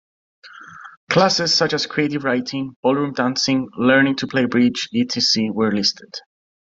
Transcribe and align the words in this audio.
"Classes" 1.11 1.53
such 1.53 1.73
as 1.73 1.85
creative 1.85 2.23
writing, 2.23 2.75
ballroom 2.81 3.13
dancing, 3.13 3.69
learning 3.77 4.15
to 4.15 4.25
play 4.25 4.45
bridge, 4.45 4.89
etc., 4.95 5.53
were 5.53 5.71
listed. 5.71 6.09